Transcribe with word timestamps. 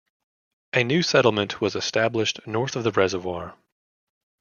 A 0.73 0.83
new 0.83 1.03
settlement 1.03 1.61
was 1.61 1.75
established 1.75 2.39
north 2.47 2.75
of 2.75 2.83
the 2.83 2.91
reservoir. 2.91 3.55